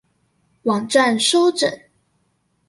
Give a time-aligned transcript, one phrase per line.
[0.63, 1.71] 網站收整